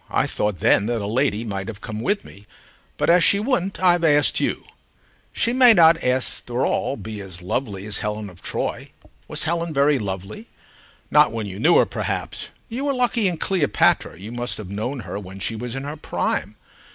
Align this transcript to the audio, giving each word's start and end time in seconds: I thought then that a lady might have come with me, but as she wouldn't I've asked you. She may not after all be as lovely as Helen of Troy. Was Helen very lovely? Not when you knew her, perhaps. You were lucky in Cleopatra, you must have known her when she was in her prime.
I 0.09 0.25
thought 0.25 0.61
then 0.61 0.87
that 0.87 0.99
a 0.99 1.05
lady 1.05 1.45
might 1.45 1.67
have 1.67 1.79
come 1.79 2.01
with 2.01 2.25
me, 2.25 2.45
but 2.97 3.07
as 3.07 3.23
she 3.23 3.39
wouldn't 3.39 3.79
I've 3.79 4.03
asked 4.03 4.39
you. 4.39 4.63
She 5.31 5.53
may 5.53 5.75
not 5.75 6.03
after 6.03 6.65
all 6.65 6.97
be 6.97 7.21
as 7.21 7.43
lovely 7.43 7.85
as 7.85 7.99
Helen 7.99 8.27
of 8.27 8.41
Troy. 8.41 8.89
Was 9.27 9.43
Helen 9.43 9.75
very 9.75 9.99
lovely? 9.99 10.47
Not 11.11 11.31
when 11.31 11.45
you 11.45 11.59
knew 11.59 11.77
her, 11.77 11.85
perhaps. 11.85 12.49
You 12.67 12.85
were 12.85 12.95
lucky 12.95 13.27
in 13.27 13.37
Cleopatra, 13.37 14.17
you 14.17 14.31
must 14.31 14.57
have 14.57 14.71
known 14.71 15.01
her 15.01 15.19
when 15.19 15.39
she 15.39 15.55
was 15.55 15.75
in 15.75 15.83
her 15.83 15.97
prime. 15.97 16.55